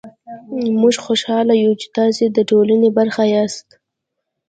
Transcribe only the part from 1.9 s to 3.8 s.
تاسې ده ټولني برخه ياست